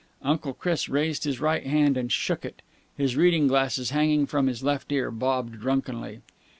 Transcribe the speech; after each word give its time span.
Uncle 0.23 0.51
Chris 0.55 0.89
raised 0.89 1.25
his 1.25 1.39
right 1.39 1.67
hand, 1.67 1.95
and 1.95 2.11
shook 2.11 2.43
it. 2.43 2.63
His 2.97 3.15
reading 3.15 3.45
glasses, 3.45 3.91
hanging 3.91 4.25
from 4.25 4.47
his 4.47 4.63
left 4.63 4.91
ear, 4.91 5.11
bobbed 5.11 5.59
drunkenly. 5.59 6.21